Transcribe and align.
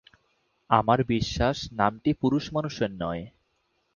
আমার 0.69 0.99
বিশ্বাস 1.11 1.57
নামটি 1.71 2.11
পুরুষমানুষের 2.21 2.91
নয়। 3.01 3.23